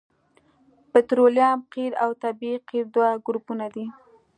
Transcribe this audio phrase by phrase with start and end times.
[0.91, 3.85] پطرولیم قیر او طبیعي قیر دوه ګروپونه دي